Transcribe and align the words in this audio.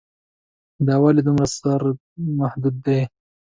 دا 0.87 0.95
ولې 1.01 1.21
دومره 1.27 1.47
سره 1.57 1.89
محدود 2.39 2.75
دي. 2.85 2.99